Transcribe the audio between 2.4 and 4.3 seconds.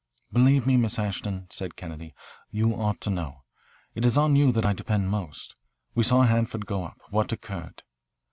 "you ought to know. It is